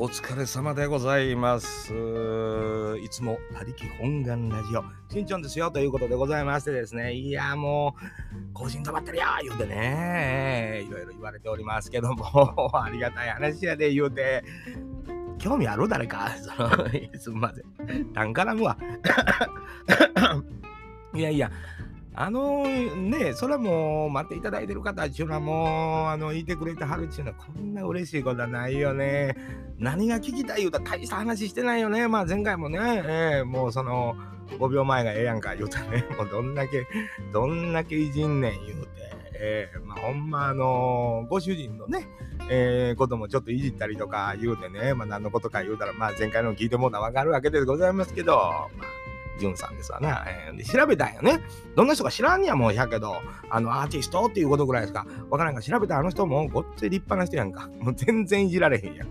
[0.00, 1.92] お疲れ様でございます。
[3.02, 8.04] いつも他力本願ラジオ、しんちゃんですよということでございましてですね、いや、もう、
[8.54, 14.44] 更新止まってるよ言うてね、いろいろ言われておりますけども、 ありがたい話やで言うて、
[15.38, 16.30] 興味ある誰か？
[16.38, 16.70] その
[17.18, 17.60] すみませ
[17.94, 18.12] ん。
[18.12, 18.78] 単絡むわ。
[21.12, 21.50] いやいや、
[22.20, 29.36] あのね、それはもう待っていただいてる方っていうのはもう、あの、いてくれてはるっていうのはこんな嬉しいことはないよね。
[29.78, 32.08] 何が聞きたい言うたら大した話してないよね。
[32.08, 34.16] まあ前回もね、えーもうその
[34.58, 36.88] 5秒前がええやんか言うたね、 もうどんだけ、
[37.32, 38.88] どんだけいじんねん言うて、
[39.34, 42.08] えーまあほんまあのご主人のね、
[42.50, 48.42] えーこともちょっといじったりとか言うてね、まあ何のことか言うたら、まあ前回の聞いてもらわかるわけでございますけど、ま
[48.86, 49.07] あ
[49.38, 51.40] ジュンさんですわな、えーで調べたんよね。
[51.76, 55.06] どんな人か知らんやもんやけど、あのアーティストっていうことぐらいですか。
[55.30, 57.68] わからんが調べたあの人もごっつい立派な人やんか。
[57.80, 59.08] もう全然いじられへんやん。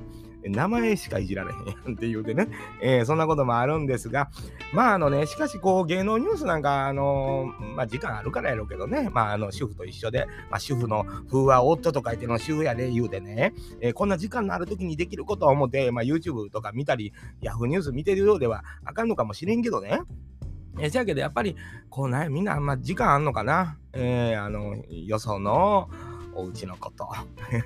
[0.50, 2.48] 名前しかいじられへんやんって言うてね、
[2.81, 4.30] えーそんなこともあるんですが、
[4.73, 20.02] まああのね、しかしこう芸能ニュースなんか、あのまあ時間あるからやろうけどね、まああの主婦と一緒で、まあ主婦の風は夫と書いての主婦やで言うてね、えーこんな時間のある時にできることを思って、まあ YouTube とか見たり、Yahoo ニュース見てるようではあかんのかもしれんけどね、
[20.80, 21.56] えーせやけどやっぱり
[21.89, 23.78] こうねみんなあんま時間あんのかな。
[23.94, 25.89] えーあのよその
[26.38, 27.10] お家のこと。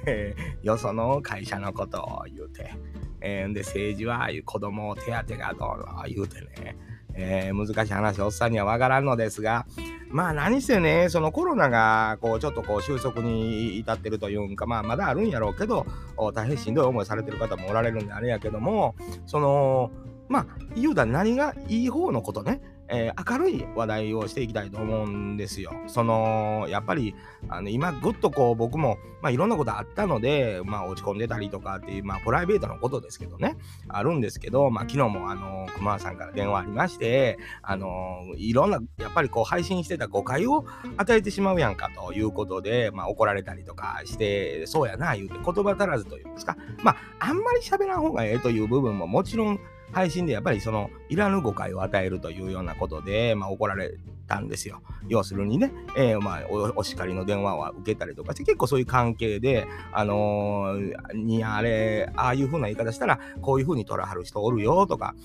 [0.64, 2.74] よその会社のことを言うて、
[3.20, 6.78] えーで政治は子供を手当がどうの言うてね、
[7.14, 9.66] えー難しい話おっさんにはわからんのですが。
[10.10, 15.86] まあ何せねそのコロナがこうちょっとこう収束に至ってるというんかまあまだあるんやろうけど
[16.34, 18.94] 大変しんどい思いされてる方もおられるんであれやけども
[19.26, 19.90] その
[20.28, 22.62] まあ言うたら何がいい方のことね。
[22.92, 25.74] えー明るい話題をしていきたいと思うんですよ。
[25.88, 27.16] そのやっぱり
[27.50, 33.58] あの今ぐっとこう僕も、まあ、いろんなことあったので、まあ、落ち込んでたりとかっていう、まあ、プライベートのことですけどね
[33.88, 40.66] あるんですけど、まあ、昨日もあの熊さんから電話ありましてあのいろんなやっぱりこう配信してた誤解を
[40.98, 49.60] 与えてしまうやんかということで、まあ、怒られたりとかしてそうやな言うて言葉足らずというんですかまああんまり喋らん方がええという部分ももちろん
[49.92, 53.98] 配信でやっぱりそのいらぬ誤解を与えるというようなことで、まあ、怒られ
[54.28, 54.82] たんですよ。
[55.08, 65.16] 要するにね、えーまあ、おお叱りの電話は受けたりとかして結構そういう関係で、あのーにあれああいう風な言い方したらこういう風に取らはる人おるよとか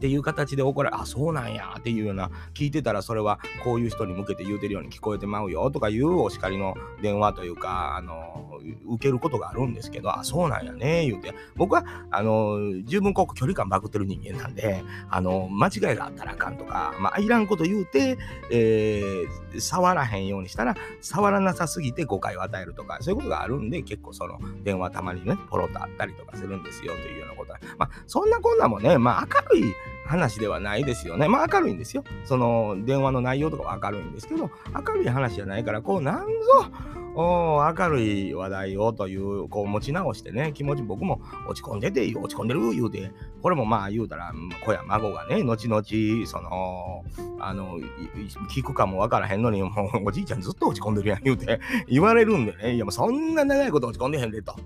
[0.00, 11.34] っていう形で怒られあそうなんやっていうような聞いてたらそれはこういう人に向けて言うてるように聞こえてまうよとかいうお叱りの電話というか、あの受けることがあるんですけどあそうなんやね言うて。
[11.54, 18.16] 僕はあの十分こう距離感バグってる人間なんで、あの間違いがあったらあかんとか、まあ、いらんこと言うて、
[18.50, 27.52] えー触らへんようにしたら触らなさすぎて誤解を与えるとかそういうことがあるんで結構その電話たまにねポロッとあったりとかするんですよというようなこと。
[27.52, 29.74] はまあそんなこんなもねまあ明るい
[30.10, 31.28] 話ではないですよね。
[31.28, 32.02] まあ明るいんですよ。
[32.24, 36.26] その電話の内容とかは明るいんですけど明るい話じゃないからこうなんぞ
[37.14, 43.12] お明るい話題をというこう持ち直してね気持ち僕も落ち込んでて落ち込んでる言うて
[43.42, 44.32] これもまあ言うたら
[44.64, 47.04] 子や孫がね後々その
[47.38, 47.78] あの
[48.50, 52.74] 聞くかもわからへんのにもうおじいちゃんずっと落ち込んでるやん言うて言われるんでね。
[52.74, 54.56] いやもうそんな長いこと落ち込んでへんでと。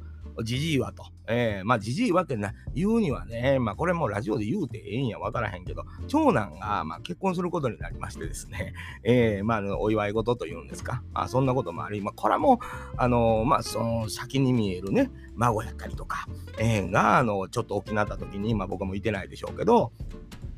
[0.42, 1.06] じじいはと。
[1.26, 8.74] えーまあ、じじいはってな、言うにはね、まあ、これもラジオで言うてええんやわからへんけど、長男が、まあ、結婚することになりましてですね、
[9.04, 12.60] えーまあ、お祝い事というんですか、まあ、そんなこともあり、まあ、これも、
[12.96, 16.26] あのまあ、その先に見えるね、孫やったりとか、
[16.58, 19.92] えーが、あの、ちょっと大きなった時に、まあ、僕もいてないでしょうけど、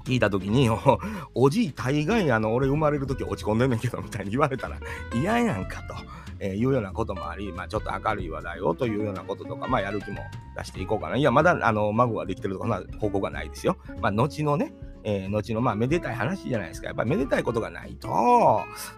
[0.07, 0.71] 聞いた時に、
[1.35, 4.79] おじい大概あの俺生まれる時落ち込んでんねんけどみたいに言われたら
[5.13, 5.95] 嫌やんかと、
[6.39, 10.19] えーいうようなこともあり、まあ、ちょっと明るい話題をというようなこととか、まあ、やる気も
[10.57, 11.17] 出していこうかな。
[11.17, 13.77] いや、まだあの孫ができてるとかそんな報告がないですよ。
[14.01, 14.73] まあ、後のね、
[15.09, 16.89] えー後のまあめでたい話じゃないですか。
[16.89, 18.09] やっぱりめでたいことがないと、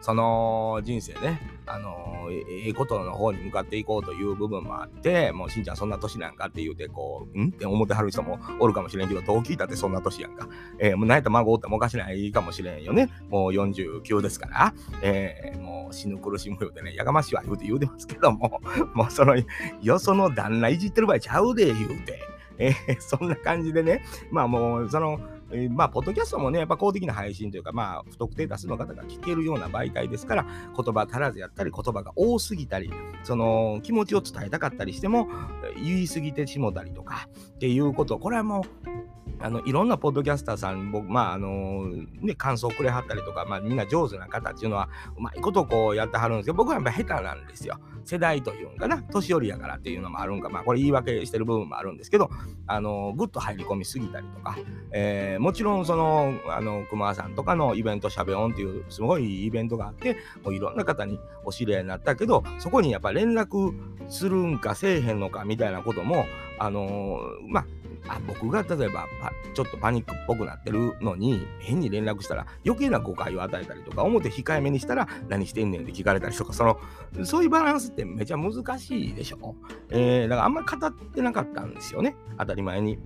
[0.01, 7.49] その人生ね、あのえええことの方に向かっていこうという部分もあって、もうしんちゃんそんな年なんかって言うて、こう、ん？
[7.49, 10.49] って思ってはる人もおるかもしれんけど、どう聞いたってそんな年やんか。
[10.79, 13.11] えーもう何やったら孫おってもおかしないかもしれんよね。
[13.29, 18.63] もう49ですから、えーもう死ぬ苦しむようでね、やがましいわ言うて言うてますけども、
[18.95, 19.37] もうその、
[19.83, 22.19] よその旦那いじってる場合ちゃうで言うて。
[22.61, 24.03] えーそんな感じでね、
[24.33, 25.21] まあもう、その、
[25.51, 30.47] えーまあ、ポッドキャストもね、やっぱ公的な配信というか、まあ、不特定多数の方が聞けるような媒体ですから、
[30.77, 32.91] 言葉足らずやったり、言葉が多すぎたり、
[33.23, 35.29] その気持ちを伝えたかったりしても、
[35.77, 41.87] 言い過ぎてしもたりとか、っていうこと、これはもう、あのいろんなポッドキャスターさん僕まああの
[42.21, 47.79] ね感想をくれはったりとか、まあ、みんな上手な方っていうのはうまいことこうやってはるんですけど僕はやっぱ下手なんですよ。
[48.05, 49.03] 世代というんかな。
[49.03, 50.49] 年寄りやからっていうのもあるんか。
[50.49, 52.31] まあこれ言い訳してる部分もあるんですけど
[52.67, 54.57] あのぐっと入り込みすぎたりとか、
[54.93, 63.75] えー、もちろんそのあの熊さんとかのイベントしゃべおんっていうすごいイベントがあってもういろんな方にお知り合いになったけどそこにやっぱ連絡
[64.09, 66.27] するんかせえへんのかみたいなことも
[66.59, 67.67] あのー、まあ
[68.07, 69.07] あ僕が例えば
[69.55, 76.79] ちょっとパニックっぽくなってるのに変に連絡したら余計な誤解を与えたりとか表控えめにしたら何してんねんって聞かれたりとかその
[77.25, 79.57] そういうバランスってめちゃ難しいでしょ、
[79.91, 82.99] えー、だからあんまり語ってなかったんですよね当たり前に。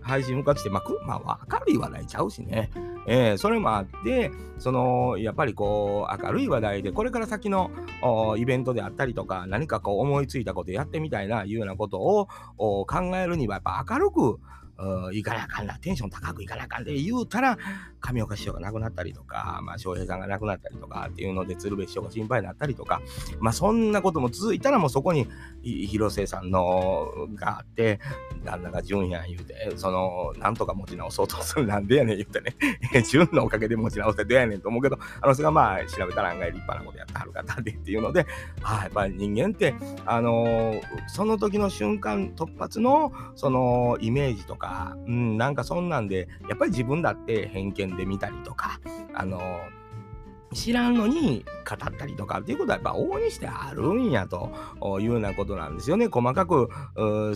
[0.00, 2.70] 配信向かって、まあ、まあ、明るい話題ちゃうしね。
[3.06, 7.70] えー、それもあって、その、やっぱりこう、明るい話題で、これから先の
[8.36, 12.28] イベントであったりとか、何かこう思いついたことやってみたいな、いうようなことを
[12.86, 14.38] 考えるには、やっぱ明るく、
[15.12, 17.58] いかなあかんな、テンション高くいかなあかんで言うたら、
[18.00, 23.00] 上岡師匠が亡くなったりとか、まあ、翔平さんが亡くなったりとかっていうので、鶴瓶師匠が心配になったりとか、
[23.40, 25.28] まあ、そんなことも続いたら、もうそこに
[25.62, 28.00] 広瀬さんのがあって、
[28.44, 32.56] 旦那が純やん言うて、その、なんとか持ち直そうとする、なんでやねん言うてね、
[33.08, 38.26] 純のおかげで持ち直せどやねんと思うけど、あの人がまあ、調べたら案外立派なことやってはる方でっていうので、
[38.62, 39.74] ああ、やっぱり人間って、
[40.06, 48.80] あの、その時の瞬間突発の、その、イメージとか、うん、なんかそんなんで、やっぱり自分だって偏見で見たりとか、
[49.14, 49.40] あの
[50.52, 54.50] 知らんのに語ったりとかっていうことはやっぱ往々にしてあるんやと
[54.98, 56.08] いうようなことなんですよね。
[56.08, 56.68] 細かく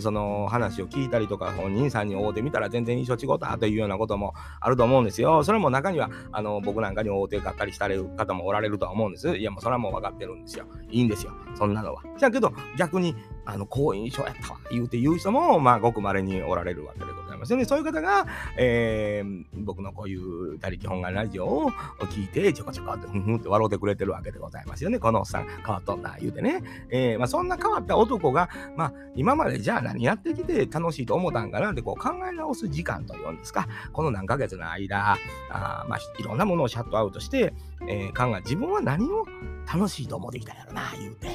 [0.01, 5.45] その話を聞いたりとか本人さんに会うてみたら全然印象違ったというようなこともあると思うんですよ。
[5.45, 9.37] それも中にはあの僕なんかに会うてがっかりしたれ方もおられるとは思うんです。
[9.37, 10.65] いやもうそれはもう分かってるんですよ。
[10.91, 11.31] いいんですよ。
[11.57, 12.03] そんなのは。
[12.17, 13.15] じゃけど逆に
[13.45, 17.24] あの好印象やったわ言うて言う人もまあごく稀におられるわけでございます。
[17.45, 17.65] ますよね。
[17.65, 18.25] そういう方が、
[18.57, 24.99] えー、僕のこういう他力本願ラジオを聞いて、ちょこちょこってふんふんって笑ってくれてるわけでございますよね。
[24.99, 26.63] このおっさん変わっとんな、言うてね。
[26.89, 35.17] えー、まあ、そんな変わった男が、まあ、今までじゃあ何やってきて楽しいと思ったんかなってこう考え直す時間というんですか、この何ヶ月の間、
[35.51, 37.53] あまあ、いろんなものをシャットアウトして、
[37.87, 39.25] えー、考え、自分は何を
[39.71, 41.27] 楽しいと思ってきたんやろな、言うて。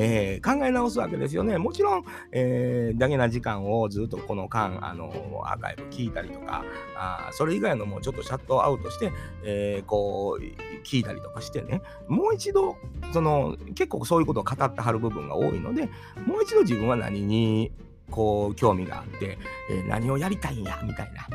[0.00, 1.58] えー、考え直すわけですよね。
[1.58, 5.10] もちろん、えー、だけな時間をずっとこの間、あの
[5.44, 6.64] アーカイブ聞いたりとか、
[6.96, 9.10] あそれ以外のもちょっとシャットアウトして、
[9.42, 10.42] えー、こう、
[10.84, 12.76] 聞いたりとかしてね、もう一度、
[13.12, 15.86] その、結構そういうことを語ってはる部分が多いので、
[16.26, 17.72] もう一度自分は何に、
[18.10, 19.36] こう、興味があって、
[19.70, 21.26] えー、何をやりたいんや、みたいな。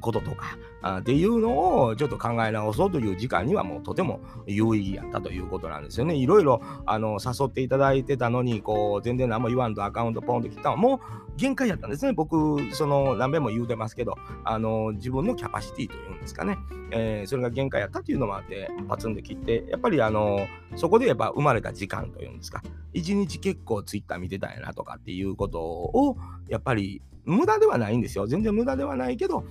[0.00, 6.14] こととかあっていうのをちょっと考え直そうという時間にはもうとても有意義やったということなんですよね。
[6.16, 10.98] いろいろあの誘っていただいてたのにこう全然何も言わんとアカウントポンと切ったのもう
[11.36, 12.12] 限界やったんですね。
[12.12, 16.58] 僕その何べんも言うてますけどあの自分のキャパシティというんですかね、
[16.90, 20.46] えー、それが限界やったっていうのもあってパツンで切ってやっぱりあの
[20.76, 22.62] そこでやっぱ生まれた時間というんですか
[22.92, 26.16] 一日結構ツイッター見てたんやなとかっていうことを
[26.48, 28.26] やっぱり無駄ではないんですよ。
[28.26, 29.44] 全然無駄ではないけど、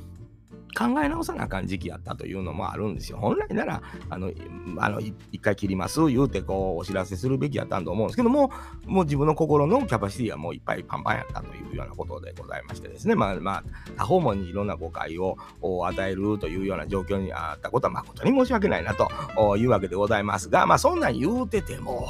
[0.77, 3.18] 考え直さなあかん時期やったというのもあるんですよ。
[3.18, 4.31] 本来なら、あの、
[4.77, 8.51] あの一回切ります言うてこうお知らせするべきやったんと思うんですけども、
[8.86, 13.63] もう自分の心のキャパシティはもういっぱいパンパンやったというようなことでございましてですね、まあまあ、
[13.98, 22.07] 他方もにいろんな誤解を与えるというような状況にあったことは誠に申し訳ないなというわけでございますが、まあそんなん言うてても、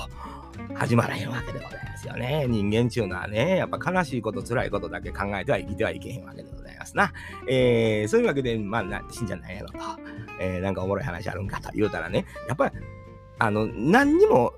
[0.75, 2.45] 始まらへんわけでございますよね。
[2.47, 7.13] 人間ちゅうのはね、やっぱ悲しいこと、辛いことだけ考えては生きてはいけへんわけでございますな。
[7.47, 9.77] えー、そういうわけで、まあ、死んじゃないやろと、
[10.39, 12.75] えー、なんかおもろい話あるんかと言うたらね、やっぱり、
[13.39, 14.53] あの、何にも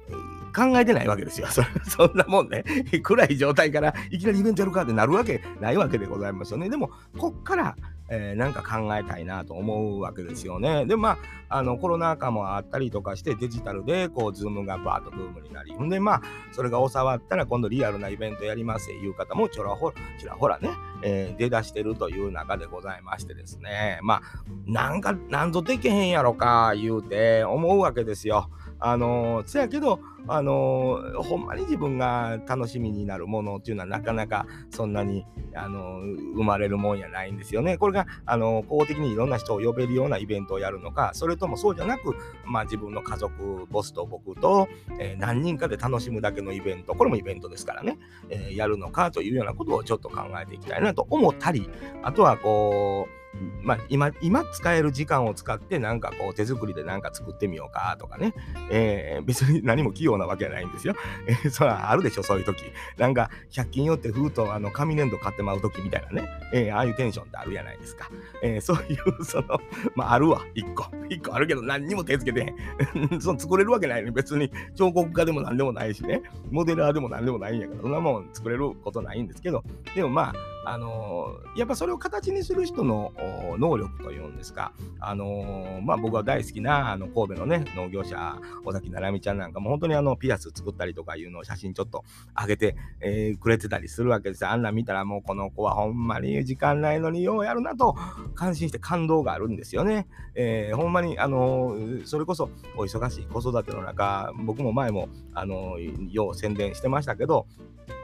[0.56, 1.48] 考えてないわけですよ。
[1.48, 2.64] そそんなもんね、
[3.02, 6.70] 暗い状態からいきなりイベントやるかってなるわけないわけでございますよね。
[6.70, 7.76] でも、こっから、
[8.10, 10.86] えー、なんか考えたいなと思うわけですよね。
[10.86, 11.18] で、ま
[11.50, 20.70] あ、あのコロナ禍もあったりとかしてデジタルでこう、 Zoom がバーッとブームになり、んで、まあ、それが収まったら今度リアルなイベントやりますっていう方もちょらほら、ちらほらね、
[21.04, 24.22] えー、出だしてるという中でございましてですね、まあ、
[24.66, 28.50] なんか、なんぞできへんやろか、言うて思うわけですよ。
[28.86, 35.26] あのせやけど、あのほんまに自分が楽しみになるものっていうのはなかなかそんなに、
[35.56, 36.00] あの
[36.36, 37.78] 生まれるもんやないんですよね。
[37.78, 42.14] これが、あの公的にいろんな人を呼べるようなイベントをやるのか、それともそうじゃなく、
[42.46, 44.68] まあ、自分の家族、ボスと僕と、
[45.00, 47.98] え、何人かで楽しむだけのイベント、これもイベントですからね、
[48.30, 51.70] えー、やるのかというようなことをちょっと考えていきたいなと思ったり、
[52.02, 53.23] あとはこう、
[53.62, 58.34] まあ、今、今使える時間を使って、なんかこう、手作りでなんか作ってみようかとかね。
[58.70, 60.96] えー、別に何も器用なわけじゃないんですよ。
[61.28, 62.64] えー、そらあるでしょ、そういう時。
[62.98, 66.30] なんか、100均寄ってふうと、あの、紙粘土買ってまう時みたいなね。
[66.54, 68.10] えー、ああいうテンションってあるじゃないですか。
[68.44, 69.60] えー、そういう、その、
[69.96, 70.84] まあ、あるわ、1個。
[71.10, 73.22] 1個あるけど、何にも手つけてへん。
[73.22, 74.12] その作れるわけないね。
[74.12, 76.22] 別に、彫刻家でも何でもないしね。
[76.52, 79.64] モデラーでも何でもないんやから、そんなもん作れることないんですけど、
[79.96, 80.34] でもまあ、
[80.66, 83.14] あの、やっぱそれを形にする人の
[83.58, 92.04] 能力というんですか、あの、まあ僕は大好きなあの神戸のね、農業者、尾崎ななみちゃんなんかも本当にあのピアス作ったりとかいうのを写真ちょっと
[92.40, 94.46] 上げて、えー、くれてたりするわけです。
[94.46, 97.96] あんな見たらもうこの子はほんまに時間ないのにようやるなと
[98.36, 100.08] 感心して感動があるんですよね。
[100.36, 105.78] えー、ほんまにあのそれこそお忙しい子育ての中、僕も前もあの
[106.10, 107.48] よう宣伝してましたけど、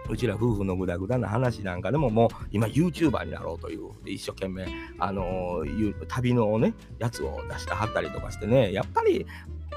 [0.10, 9.26] うちら夫婦のぐだぐだな話なんかでももう今 YouTuber になろうという一生懸命あのー、旅のねやつを出してはったりとかしてねやっぱり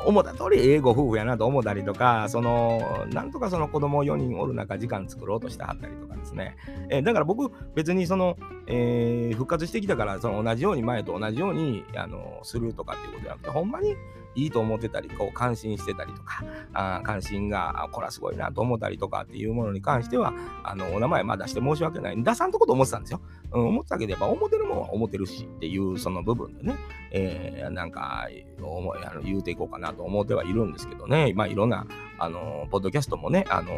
[0.05, 6.57] 思った通り英語夫婦やなと思ったりとか、その、なんとかその子供4人おる中、時間作ろうとしてはったりとかですね。
[6.91, 8.37] えー、だから僕、別にその、
[8.67, 13.97] えー、復活してきたから、その同じように前と同じように、あの、するとかっていうことじゃなくて、ほんまに
[14.35, 20.33] いいと思ってたり、こう、感心してたりとか、あ関心が、これはすごいなと思ったりとかっていうものに関しては、
[20.65, 22.23] あの、お名前まあ出して申し訳ない。
[22.23, 23.21] 出さんとこと思ってたんですよ。
[23.53, 26.77] うん、思ってたけど、やっぱ思ってるもんは思ってるしっていうその部分でね、
[27.11, 28.29] えー、なんか、
[28.61, 31.87] 思いあの言うていこうかなと思ってはいるんですけどね、まあいろんな、
[32.19, 33.73] あの、ポッドキャストもね、あの、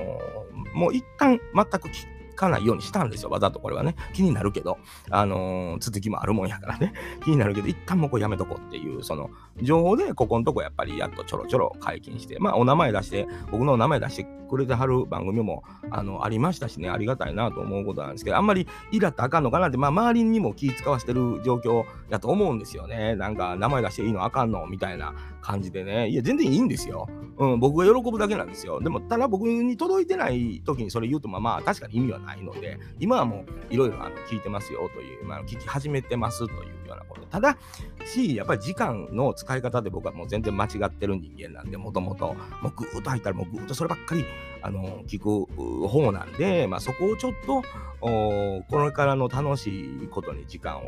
[0.75, 1.89] もう一旦全く
[2.35, 3.31] かないようにしたんですよ。
[3.31, 3.97] わざとこれはね。
[4.13, 4.79] 気になるけど、
[5.11, 6.93] あのー、続きもあるもんやからね。
[7.25, 9.31] 気になるけど、一旦もうこれやめとこうっていう、その、
[9.63, 23.17] 情報で、ここのとこやっぱりやっとちょろちょろ解禁して、まあ、お名前出して、僕の名前出してくれてはる番組も、あの、ありましたしね、ありがたいなと思うことなんですけど、あんまりイラってあかんのかなって、まあ、周りにも気使わしてる状況やと思うんですよね。
[23.17, 25.15] なんか、名前出していいのあかんのみたいな
[25.45, 26.09] 感じでね。
[26.09, 27.07] いや、全然いいんですよ。
[27.37, 28.81] うん、僕が喜ぶだけなんですよ。
[28.81, 33.97] でも、ただ僕に届いてない時にそれ言うと、まあ、まあ、確かに意味はないので、今はもういろいろ
[34.31, 37.27] 聞いてますよという、まあ、聞き始めてますというようなこと。
[37.27, 37.59] ただ
[38.07, 44.25] し、やっぱり時間の使い方で僕はもう全然間違ってる人間なんで、もともと、もうぐーっと入ったらもうぐーっとそればっかり、
[44.63, 47.63] あの、聞く方なんで、まあそこをちょっと、
[48.01, 50.85] これからの楽しいことに時間を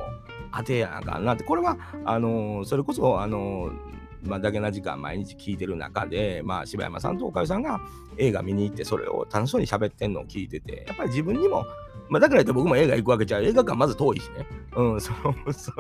[0.56, 3.70] 当てやなあかんなって、これは、あの、それこそ、あの、
[4.26, 7.80] まあ、だけな時間毎日聞いてる中で、まあ、柴山さんとおかゆさんが
[8.16, 11.64] 映画見に行ってそれを楽しそうに喋ってんのを聞いててやっぱり自分にも、
[12.08, 15.72] まあ、だから言って僕も映画行くわけじゃ映画館まず遠いしね、うん、そのそ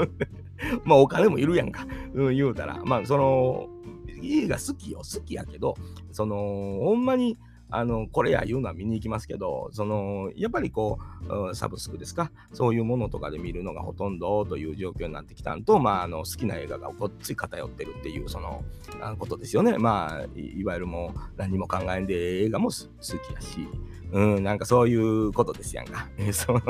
[0.84, 2.80] まあお金もいるやんか、うん、言うたら。
[2.84, 3.68] まあその
[4.22, 4.98] 映画好きよ。
[4.98, 5.76] 好きやけど
[6.12, 7.38] そのほんまに
[7.70, 10.98] あの、これや言うのは見に行きますけど、その、やっぱりこ
[11.50, 18.64] う、サブスクですか、そういうものとかで見るのがほとんどという状況になってきたんと、まあ、あの、好きな映画がごっつい偏ってるっていう、その、
[19.18, 19.78] ことですよね。
[19.78, 23.68] まあ、いわゆるもう何も考えんで映画も好きやし、
[24.12, 26.08] うん、なんかそういうことですやんか。
[26.18, 26.60] えその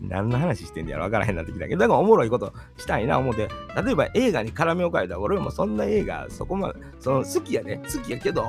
[0.00, 3.48] 何の話してんやろ分からへんなってきたけど、だからおもろいことしたいな思って、
[3.84, 8.44] 例えば映画に絡みを変えたら、俺もそんな映画、そこまで、その好きやね、好きやけど、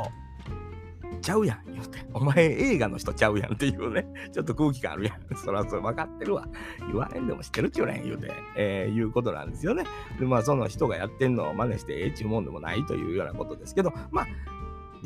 [1.17, 1.99] ちゃうやん、言うて。
[2.13, 5.15] お前映画の人ちゃうやんっていうね、 ちょっと空気感あるやん。
[5.35, 6.47] そらそら分かってるわ。
[6.87, 9.83] 言われんでも知ってるっちゅうねん、言うて、えー、いうことなんですよね。
[10.19, 14.27] で、まあその人がやってんのを真似してええっちゅうもんでもないというようなことですけど、まあ、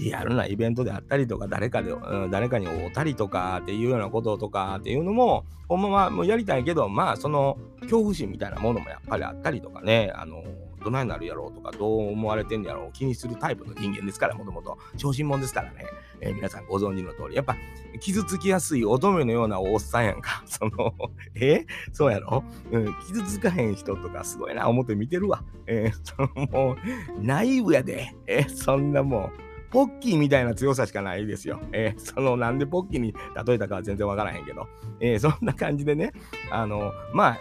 [0.02, 10.44] リアルなイベントであったりとか、誰かで、うん、誰かに会うたりとかっていうようなこととかっていうのも、ほんまはもうやりたいけど、まあその恐怖心みたいなものもやっぱりあったりとかね、あの
[10.84, 14.78] どないなるやろうとか、どう思われてんやろう、気にするタイプの人間ですから、もともと。
[14.98, 15.86] 小心者ですからね。
[16.20, 17.36] えー、皆さんご存知の通り。
[17.36, 17.56] やっぱ、
[18.00, 20.44] 傷つきやすい乙女のようなおっさんやんか。
[20.48, 20.94] その、
[21.36, 21.66] え？
[21.92, 25.44] そうやろ、うん、傷つかへん人とかすごいな、思って見てるわ。
[25.68, 26.78] えー、そのもう、
[27.24, 28.16] ナイーブやで。
[28.28, 29.51] えー、そんなもう。
[29.72, 31.62] ポッキーみたいな強さしかないですよ。
[31.72, 33.14] えー、その、なんでポッキーに
[33.46, 34.68] 例えたかは全然わからへんけど、
[35.00, 36.12] えー、そんな感じでね、
[36.52, 37.38] あの、まあ、や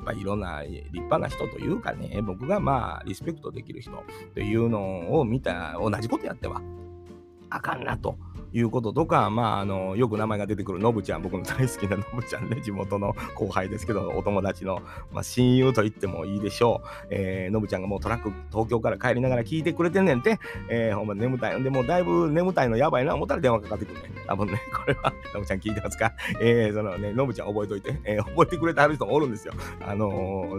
[0.00, 3.92] っぱいろんな立派な人というかね、僕がまあ、リスペクトできる人
[4.34, 6.62] というのを見た、同じことやっては、
[7.50, 8.18] あかんなと
[8.52, 14.80] いうこととか、まあ、あの、よく名前が出てくるのぶちゃん、僕の大好きな のぶちゃんね、地元の後輩ですけど、お友達の、
[15.12, 16.88] まあ、親友と言ってもいいでしょう。
[17.10, 20.38] えー、のぶちゃんがもうトラック、東京から帰りながら聞いてくれてんねんて、
[20.68, 21.62] えー、ほんま眠たい。
[21.62, 24.10] でもうだいぶ眠たいのやばいな思ったら電話かかってくるね。
[24.26, 26.12] 多分ね、 これは、のぶちゃん聞いてますか？
[26.40, 29.54] えー、そのね、のぶちゃん覚えといて、えー、覚えてくれてはる人もおるんですよ。
[29.80, 30.10] あの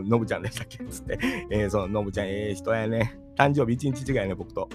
[0.03, 0.83] ー、のぶちゃんでしたっけ？
[0.85, 1.19] つって、
[1.49, 3.19] えー、そののぶちゃんええ人やね。
[3.39, 4.67] 誕生日1日違いね、僕と。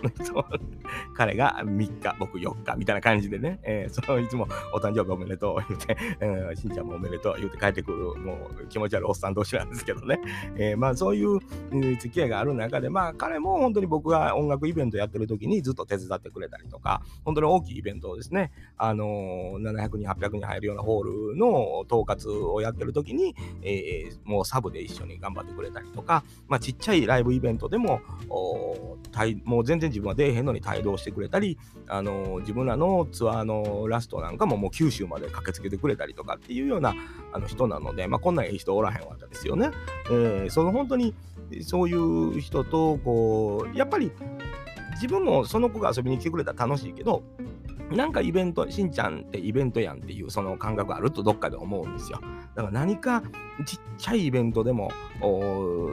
[1.13, 10.19] 彼が3日、僕4日、みたいな感じでね、えー、そのいつもお誕生日おめでとう言って、え ー、しんちゃんもおめでとう言って帰ってくる、もう気持ち悪いおっさん同士なんですけどね。
[10.57, 11.41] えー、まあそういう
[11.99, 28.01] 付き合いがある中で、まあ彼も本当に僕が音楽イベントやってる時にずっと手伝ってくれたりとか、本当に大きいイベントをですね、あのー、700人、800人入るようなホールの統括をやってる時に、えー、もうサブで一緒に頑張ってくれたりとか、まあちっちゃいライブイベントでも、
[29.45, 31.59] もう全然自分は出えへんのに帯同してくれたり、
[31.89, 36.95] あの、自分らのツアーのラストなんかももう九州まで駆けつけてくれたりとかっていうような
[37.33, 39.71] あの人なので、まあこんないい人おらへんわけですよね。
[40.11, 41.15] えー、その本当に
[41.63, 44.11] そういう人とこうやっぱり
[44.95, 47.23] 自分もその子が遊びに来てくれたら楽しいけど
[47.95, 52.21] なんかイベント、しんちゃんってイベントやんっていうその感覚あるとどっかで思うんですよ。
[52.55, 53.23] だから何か
[53.67, 54.91] ちっちゃいイベントでも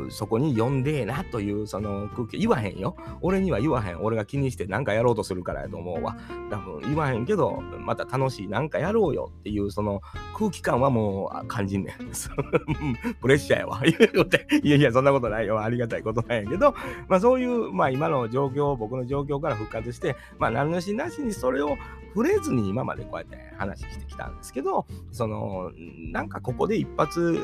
[0.10, 2.96] そこに呼んでえなというその空気言わへんよ。
[3.22, 4.01] 俺には言わへん。
[4.01, 6.17] 俺が気にして何かやろうとするからやと思うわ。
[6.50, 10.01] 多分言わへんけど、また楽しい何かやろうよっていうその
[10.36, 11.96] 空気感はもう感じんねん。
[13.22, 13.81] プレッシャーやわ。
[13.86, 15.62] いやいや、そんなことないよ。
[15.62, 16.74] ありがたいことなんやけど、
[17.08, 21.77] まあそういう、まあ今の状況、僕の状況から復活して、まあ何のしなしにそれを
[22.13, 25.71] 触れずに今までこうやって話してきたんですけど、その、
[26.12, 27.39] なんかここで一発、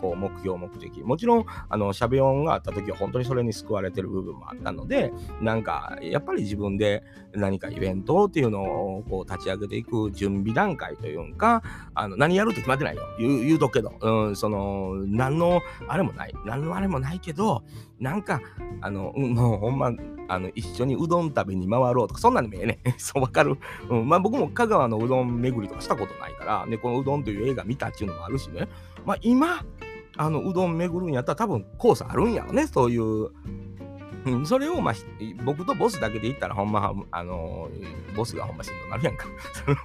[0.00, 1.02] こう、目標、目的。
[1.02, 11.62] もちろん、あの、しゃべ音があった時は本当にそれに救われてる部分もあったので、なんか、やっぱり自分で何かイベントっていうのをこう立ち上げていく準備段階というか、
[11.94, 13.02] あの、何やるって決まってないよ。
[13.18, 16.34] 言う言うとくけど、うん、その、何の、あれもない。
[16.44, 17.62] 何のあれもないけど、
[18.00, 18.40] なんか、
[18.80, 19.92] あの、うん、もうほんま、
[20.30, 22.78] あの、一緒にうどん食べに回ろうとか、そんなんでもええね。
[22.98, 23.58] そう、わかる？
[23.88, 28.68] うん、まあ僕も香川のうどん巡りとかしたことないから、ね、このうどんという映画見たっちゅうのもあるしね。
[29.04, 29.64] まあ今、
[30.16, 32.66] あの、うどん巡るんやったら多分コースあるんやろね。
[32.66, 33.30] そういう、
[34.44, 34.94] それを、まあ、
[35.44, 37.70] 僕とボスだけで言ったら、ほんま、あの、
[38.14, 39.26] ボスがほんましんどなるやんか。
[39.52, 39.76] その、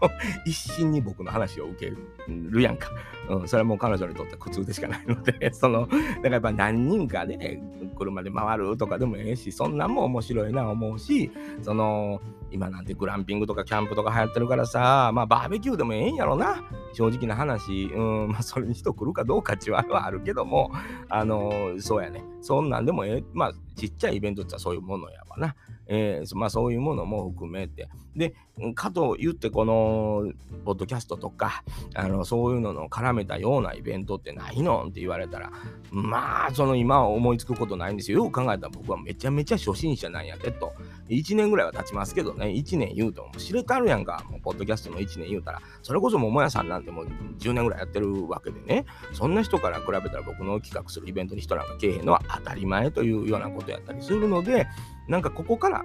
[0.46, 1.94] 一心に僕の話を受け
[2.28, 2.90] るやんか。
[3.30, 7.62] うん、それはもう彼女にとっては苦痛でしかないので、 その、だからやっぱ何人かで、
[7.98, 12.22] 車で回るとかでもええし、そんなんも面白いな思うし、その、
[12.52, 16.64] 今なんてグランピングとかキャンプとか流行ってるからさ、まあバーベキューでもええんやろな。
[16.94, 20.72] 正直な話、うん、まあそれに人来るかどうかっちはあるけども、
[21.10, 22.24] あのー、そうやね。
[22.42, 25.56] そんなんでもええ、まあちっちゃいイベントってそういうものやわな。
[25.88, 27.90] えー、まあそういうものも含めて。
[28.16, 28.34] で、
[28.74, 30.32] かと言ってこの、
[30.64, 31.64] ポッドキャストとか、
[31.94, 35.52] あの、そういうのの絡めたようなイベントってないのって言われたら、
[35.92, 38.24] まあ、その今は思いつくことないんですよ。
[38.24, 40.74] よく考えたら僕はめちゃめちゃ初心者なんやでと。
[41.10, 44.24] 1年ぐらいは経ちますけどね、1年言うともう知れたるやんか。
[44.30, 47.08] もうポッドキャストの1年言うたら、それこそ桃屋さんなんてもう
[47.40, 54.68] 10年ぐらいやってるわけでね、そんな人から比べたら僕の企画するイベントに人なんかけえへんのは当たり前というようなことやったりするので、
[55.08, 55.84] なんかここから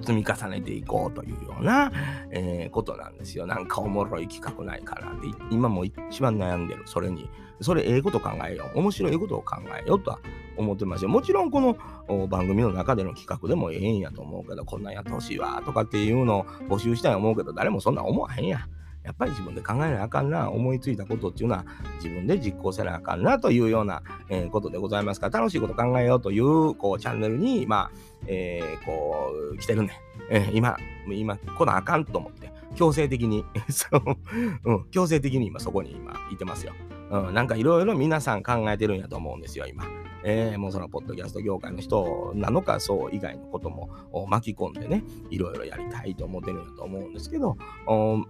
[0.00, 1.90] 積み重ねていこうというような、
[2.30, 3.46] えー、ことなんですよ。
[3.46, 7.28] なんかおもろい企画ないかなって、今も一番悩んでる、それに。
[7.60, 8.78] それ、ええこと考えよう。
[8.78, 10.18] 面白いことを考えようとは
[10.56, 11.08] 思ってますよ。
[11.08, 18.66] もちろん、この番組の中での企画でもええんやと思うけど、こんなんやってほしいわとかっていうのを募集したい思うけど、誰もそんな思わへんや。
[19.04, 21.64] やっぱり自分で考えなあかんな、思いついたことっていうのは
[21.96, 27.90] 自分で実行せなあかんなというような、えー、ことでございますから、楽しいこと考えようという、こう、チャンネルに、まあ、
[28.26, 30.00] えー、こう、来てるね。
[30.30, 34.02] えー、今、今、来なあかんと思って、強制的に そう、
[34.64, 36.72] うん、強制的に今そこに今いてますよ。
[37.10, 39.84] うん、なんかいろいろ皆さん考えてるんやと思うんですよ、今。
[40.24, 43.90] えー、もうそのポッドキャスト業界の人なのか、そう以外のことも
[44.28, 47.56] 巻き込んでね、いろいろやりたいと思ってるんだと思うんですけど、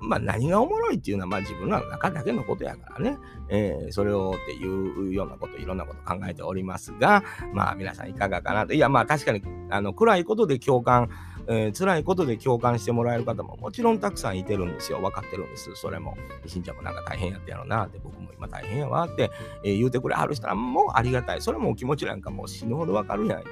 [0.01, 8.75] まあ何がおもろいっていうのは、まあ自分の中だけのことやからね、えー、それをっていうようなこと、いろんなこと考えておりますが、まあ皆さんいかがかなと。
[8.75, 11.09] いや、まあ確かに、あの、暗いことで共感、
[11.47, 15.01] えー、辛いことで共感してもらえる方ももちろんたくさんいてるんですよ。
[15.01, 15.75] 分かってるんです。
[15.75, 16.17] それも。
[16.47, 19.31] しんちゃんもなんか大変やったやろなって、僕も今大変やわって、
[19.63, 21.43] えー、言うてくれはる人はもうありがたい。
[21.43, 23.49] それも気持ちなんかもう死ぬほどわかるやんって。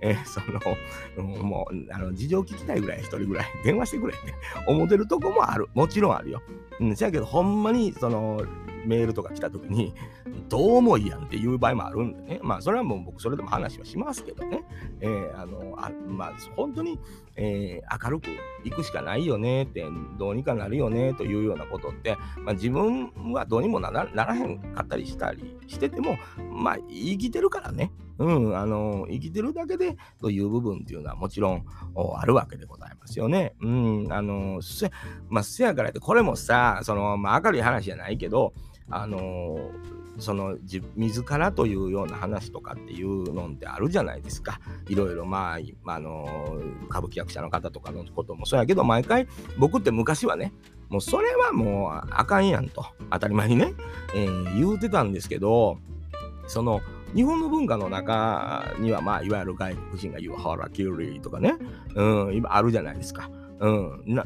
[0.00, 0.40] えー、そ
[1.20, 4.34] の、もう、あの、事情聞きたいぐらい、一人ぐらい、電話してくれって
[4.66, 5.68] 思ってるとこもある。
[5.74, 6.42] もちろんあるよ。
[6.80, 8.42] うん、せやけど、ほんまに、その、
[8.86, 9.94] メールとか来た時に、
[10.48, 12.40] どうもいいやんっていう場合もあるんでね。
[12.42, 14.62] まあ、それはもう僕、それでも話はしますけどね。
[15.00, 16.98] えー、あの、あまあ、本当に、
[17.36, 18.28] えー、明るく
[18.64, 19.84] いくしかないよねって、
[20.18, 26.16] どうにかなるよねというようなことって、まあ、自分はどうにもならへんかったりしたりしてても、
[26.50, 27.92] まあ、生きてるからね。
[28.20, 31.64] うん、あの、生きてるだけでという部分っていうのはもちろん
[32.16, 33.54] あるわけでございますよね。
[33.60, 34.90] うん、あの、せ、
[35.28, 38.52] まあ、せやからって、これもさ、その、まあ、明るい話じゃないけど、
[38.90, 39.70] あの
[40.18, 40.58] その
[40.96, 44.60] 自らというような話とかっていうのってあるじゃないですか。
[44.88, 45.56] いろいろま
[45.86, 50.52] あ、あの歌舞伎役者の方とかのこともそうやけど毎回僕って昔はね
[50.90, 53.72] もうそれはもうあかんやんと当たり前にね、
[54.14, 55.78] えー、言うてたんですけど
[56.48, 56.80] その
[57.14, 61.54] 日本の文化の中にはまあいわゆる外国人が言うハラキュリーとかね、
[61.94, 63.30] うん、今あるじゃないですか。
[63.60, 64.24] うん、な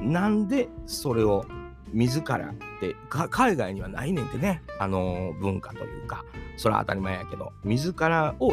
[0.00, 1.44] なんでそれを
[1.92, 4.62] 自らって海外にはないねんってね。
[4.78, 6.24] あの文化というか。
[6.56, 7.52] それは当たり前やけど。
[7.64, 8.52] 自らを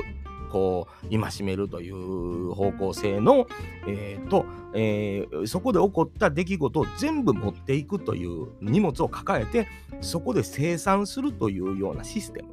[0.53, 3.47] こう戒めるという方向性の、
[3.87, 4.45] えー、と、
[4.75, 9.67] えー、そこで起こった出来事を全部持っていくという荷物を抱えて
[10.01, 12.49] そこで生産するというようなシステム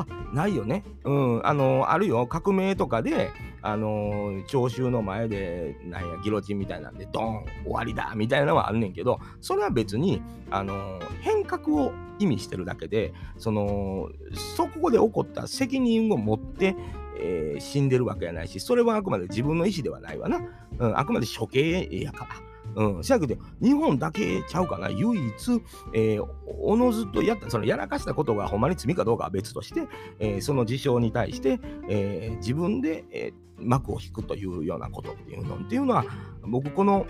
[0.00, 0.84] はないよね。
[1.04, 3.30] うん、あの、あるよ、革命とかで、
[3.62, 14.08] あの、聴衆の前で、なんや、ギロチンみたいなんで、ドーン、終わりだ、みたいなのはあるねんけど、それは別に、あの、変革を意味してるだけで、その、
[14.56, 16.74] そこで起こった責任を持って、
[17.22, 20.40] えー、死んでるわけやないし、それはあくまで自分の意思ではないわな。
[20.78, 22.49] うん、あくまで処刑やから。
[22.76, 26.26] うん、しやけど、日本だけちゃうかな、唯一、えー、
[26.62, 36.04] おのずとやった、そのやらかしたことがほんまに罪かどうかは別として、えー、その事象に対して、えー、自分で、え、幕を引くというようなことっていうのっていうのは、
[36.42, 37.06] 僕、この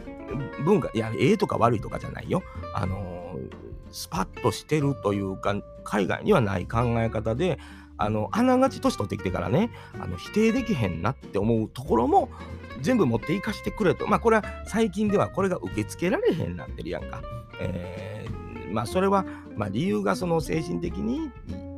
[0.64, 2.42] 文化、いや、ええとか悪いとかじゃないよ。
[2.74, 3.38] あの
[3.92, 7.58] スパッとしてるというか、海外にはない考え方で、
[7.96, 9.70] あの、あながち年取ってきてからね、
[10.00, 12.30] あの否定できへんなって思うところも、
[12.80, 14.06] 全部持っていかしてくれと。
[14.06, 17.22] まあこれは最近ではこれが受け付けられへんなってるやんか。
[17.60, 19.24] えー、まあそれは、
[19.56, 21.30] まあ、理由がその精神的に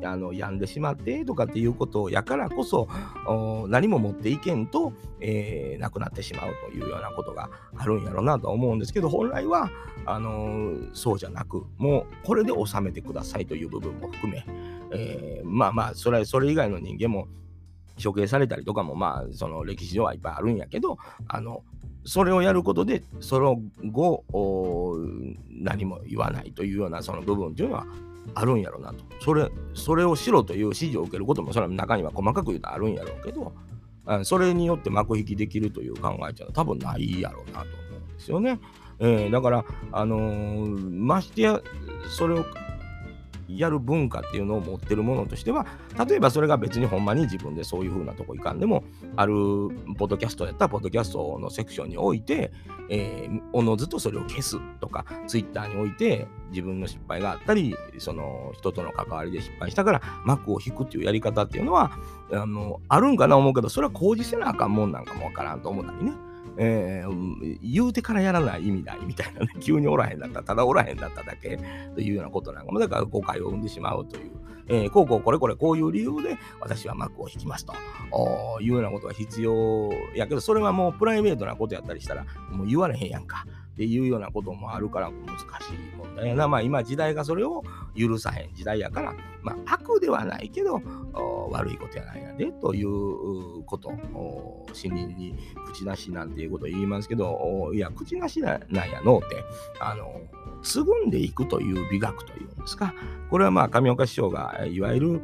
[0.05, 2.89] あの病んでしまってとかっていうことをやからこそ
[3.69, 9.71] 何も持っていけんと、えー、亡くなってしまうというようなことがあるんやろうなと思うんですけど本来は
[10.05, 14.45] あの、そうじゃなくもうこれで収めてくださいという部分も含め、
[14.93, 17.29] えー、まあまあそれそれ以外の人間も
[18.03, 21.63] 処刑されたりとかもまあその歴史上はいっぱいあるんやけどあの
[22.05, 23.61] それをやることでその
[23.91, 24.97] 後
[25.51, 27.87] 何も言わないというようなその部分っていうのは
[28.35, 33.53] あるんやろうなとそれそれをしろという指示を受けることもそれは中には細かく言うとあるんやろうけど
[34.25, 38.59] それによって幕引きできるという考えっていうのは多分ないやろうなと思うんですよね。
[38.99, 41.61] えー、だから、あのー、ましてや
[42.09, 42.45] それを
[43.59, 45.67] やる文化っていうのを持ってるものとしては
[46.09, 48.85] 例えばそれが別にほんまに自分でそういう風なとこ行かんでも
[49.17, 49.33] ある
[49.97, 52.53] ポッドキャストやったらポッドキャストのセクションにおいて、
[52.89, 61.93] えー、おのずとそれを消すとかツイッターにおいて自分の失敗があったりその人との関わりで失敗したから幕を引くっていうやり方っていうのは
[62.33, 66.13] あのあるんかな思うけどそれは工事せなあかんもんなんかもわからんと思ったりね。
[66.59, 71.59] えー、言うてからやらない意味ないみたいなね、急におらへんだった、ただおらへんだっただけ
[71.95, 74.33] というようなことなんかも、だから誤解を生んでしまうという、
[74.69, 77.75] えー、こうこうこれこれこういう理由で私は幕を引きますと。
[78.61, 83.47] いうようなことが必要やけど、それはもうプライベートなことやったりしたら、もう言われへんやんか。
[83.73, 86.47] っていうようなこともあるから難しい問題やな。
[86.47, 87.63] まあ今時代がそれを
[87.97, 90.81] 許さへん時代やから、まあ悪ではないけど
[91.51, 93.93] 悪いことやないやでということ、
[94.73, 95.35] 死人に
[95.67, 99.43] 口なしなんていうことを言いますけど、いや、口なしなんやのって、
[99.81, 100.42] あの、ー
[100.83, 102.95] ぐんでいくという美学というんですか。
[103.31, 105.23] これはまあ上岡師匠がいわゆる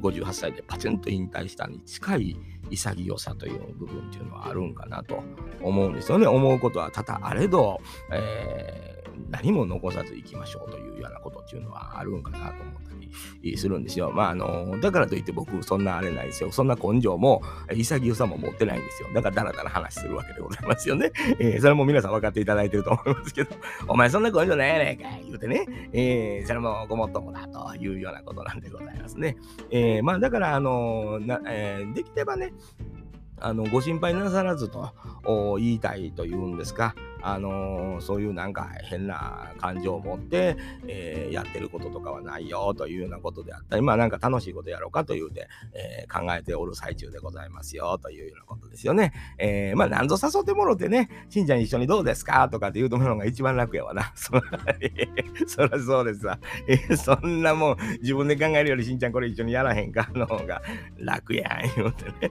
[0.00, 2.36] 58歳でパチンと引退したに近い
[2.70, 5.22] 潔さという部分っていうのはあるんかなと
[5.62, 6.26] 思うんですよね。
[6.26, 7.80] 思うことは多々あれど、
[8.12, 12.85] えー、何も残さず行きましょうというようなことっていうのはあるんかなと思って
[13.56, 14.12] するんですよ。
[14.12, 16.52] まあ、あの、だからといって僕、そんなあれないですよ。
[16.52, 19.08] そんな根性も、潔さも持ってないんですよ。
[19.14, 21.12] だからだらだら話するわけでございますよね。
[21.38, 23.50] えー、それも皆さん分かっていただいてると思いますけど、
[23.88, 29.36] お前そんな根性ないやねんか言うてね、えー、それもごもっともだというようなことなんでございますね。
[29.70, 32.52] えー、まあ、だから、あのなえー、できればね、
[33.38, 34.92] あのご心配なさらずと
[35.58, 36.94] 言いたいというんですか、
[37.28, 49.12] あのー、そういうなんか変な感情を持って、えー、やってることとかはないよというようなことであったり、まあなんか楽しいことやろうかというて、えー、考えておる最中でございますよというようなことですよね。
[49.38, 52.48] えー、まあなんぞ誘ってもろてね、しんちゃん一緒にどうですか？
[52.48, 54.12] とかって言うとものが一番楽やわな。
[54.14, 54.30] そ
[55.48, 56.38] そりゃそうですわ。
[56.68, 60.62] え、そんなもん自分で考えるよりしんちゃんこれ一緒にやらへんかの方が
[60.98, 62.30] 楽やん言うてね。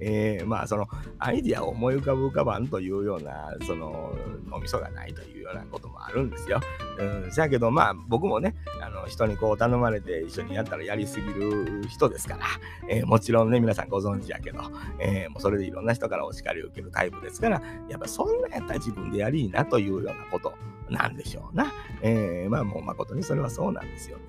[0.00, 0.86] え、まあその
[1.18, 4.14] アイディアを思い浮かぶ浮かばんというようなその
[4.48, 6.60] 脳みそがないというようなこともあるんですよ。
[6.98, 8.54] うん、せやけどまあ僕もね
[9.02, 12.46] の人にこう頼まれて一緒にやったらやりすぎる人ですから、
[12.88, 14.60] えー、もちろんね皆さんご存知やけど、
[14.98, 20.54] えー、もうそれでいろんな人からお叱りを受けるタイプですからやっぱそんなやったら自分でやりいなというようなこと
[20.90, 21.72] なんでしょうな。
[22.00, 24.24] えー、まあもう誠にそれはそうなんですよね。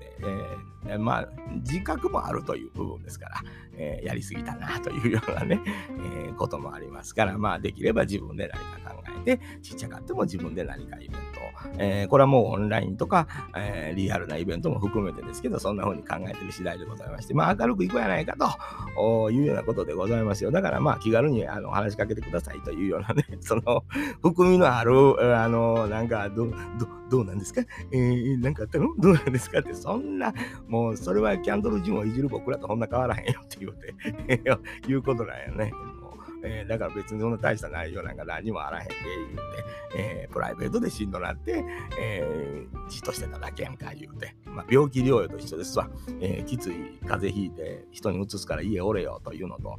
[0.86, 3.42] えー、まあ自覚もあるという部分ですから、
[3.76, 5.60] えー、やりすぎたなというようなね、
[6.28, 11.18] え、こともありますから、まあできれば自分で何か考えて、ちっちゃかっても自分で何かイベント、
[11.78, 18.34] え、これはもうオンラインとか、え、リアルなイベントも含めてですけど、そんな風に考えてる次第でございまして、まあ明るくいこうやないか
[18.96, 20.50] というようなことでございますよ。
[20.50, 23.84] だからまあ気軽にあの話しかけてくださいというようなね、 その
[24.22, 24.92] 含みのある、
[25.38, 26.54] あの、なんかど、ど、
[27.08, 27.62] どうなんですか？
[27.92, 28.88] えー、なんかあったの？
[28.98, 30.32] どうなんですかって、そんな、
[30.68, 34.42] もうそれはキャンドル・ジムをいじる僕らとそんな変わらへんよって言うて、
[34.90, 35.72] いうことなんやね。
[36.42, 39.42] えー、だから別にそんな大した内容なんか何もあらへんで言うて、
[39.96, 41.64] えー、プライベートでしんどなって、
[42.00, 45.88] えー、じっとしてただけやんか言うて、まあ、病気療養と一緒ですわ、
[46.20, 49.76] えー、きつい風邪ひいて人にうつすから家おれよというのと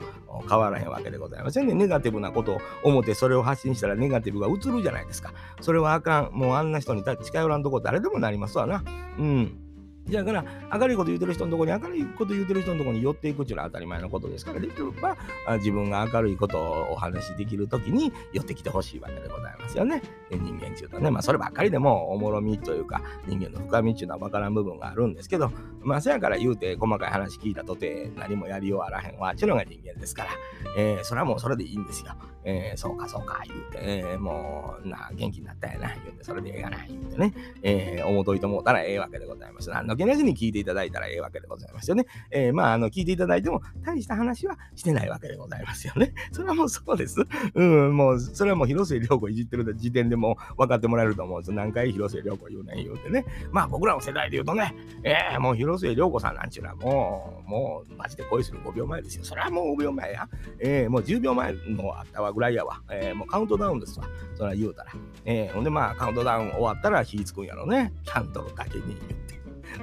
[0.47, 1.73] 変わらへんわけでございませんね。
[1.73, 5.33] ネガティブなことを思ってそれを発信したらネガティブが移るじゃないですか。
[5.61, 6.31] それはあかん。
[6.33, 8.83] もうあんな人に近寄らんとこ誰でもなりますわな。
[9.17, 9.70] うん。
[10.11, 15.17] だから、明るいこと言うてる人のところに、明るいこと言うてる人のところに寄っていくっていうのは当たり前のことですから、できれば
[15.57, 20.01] 自分が明るいことをお話しできるときに寄ってきてほしいわけでございますよね。
[20.31, 30.29] 人間中とね、まあそればっかりでもおもろみというか、人間の深みっていうのは分からん部分があるんですけど、まあせやから言うて細かい話聞いたとて何もやりようあらへんわ、っていうのが人間ですから、
[30.77, 32.13] えー、それはもうそれでいいんですよ。
[32.43, 39.69] えー、そうかそうか言うて、えー、もうな元気になったやな言うてそれでええがな言うてね、えー、思うといてもうたらええわけでございます。
[39.69, 42.05] 何の気なしに聞いていただいたらええわけでございますよね。
[42.31, 46.13] えー、まああの聞いていただいても大した話はしてないわけでございますよね。
[46.33, 47.17] それはもうそうです。
[47.53, 51.51] うん、もうそれはもう広末涼子いじってる時点でもう分かってもらえると思うんです。
[51.51, 53.25] 何回広末涼子言うねん言うてね。
[53.51, 59.23] まあ僕らの世代で言うとね、えー、もう広末涼子さんなんちゅうのはもう、もうマジで恋する5秒前ですよ。
[59.23, 60.27] それはもう5秒前や。
[60.59, 62.81] えー、もう10秒前のあったわぐらいやわ。
[62.89, 64.07] えー、もうカウントダウンですわ。
[64.33, 64.91] それは言うたら。
[65.25, 67.93] えー、ほんでまあカウントダウン終わったら火つくんやろね。
[68.03, 69.30] キャンドルだけに言って。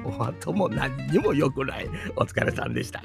[0.04, 1.88] お後も何にも良くない。
[2.16, 3.02] お疲れさんでした。